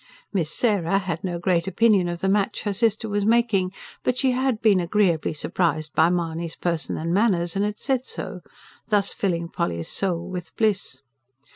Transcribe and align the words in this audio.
Miss 0.33 0.49
Sarah 0.51 0.97
had 0.97 1.23
no 1.23 1.37
great 1.37 1.67
opinion 1.67 2.09
of 2.09 2.21
the 2.21 2.27
match 2.27 2.63
her 2.63 2.73
sister 2.73 3.07
was 3.07 3.23
making; 3.23 3.71
but 4.03 4.17
she 4.17 4.31
had 4.31 4.59
been 4.59 4.79
agreeably 4.79 5.31
surprised 5.31 5.93
by 5.93 6.09
Mahony's 6.09 6.55
person 6.55 6.97
and 6.97 7.13
manners, 7.13 7.55
and 7.55 7.63
had 7.63 7.77
said 7.77 8.03
so, 8.03 8.39
thus 8.87 9.13
filling 9.13 9.47
Polly's 9.47 9.89
soul 9.89 10.27
with 10.27 10.55
bliss. 10.55 11.01